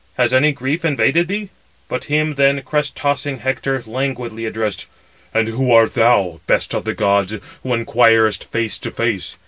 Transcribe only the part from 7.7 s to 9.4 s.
inquirest face to face?